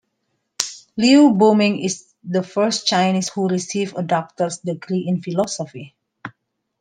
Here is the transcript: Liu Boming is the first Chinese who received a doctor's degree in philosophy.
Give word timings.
Liu 0.97 1.31
Boming 1.37 1.79
is 1.83 2.11
the 2.23 2.41
first 2.41 2.87
Chinese 2.87 3.29
who 3.29 3.47
received 3.47 3.95
a 3.95 4.01
doctor's 4.01 4.57
degree 4.57 5.05
in 5.07 5.21
philosophy. 5.21 5.95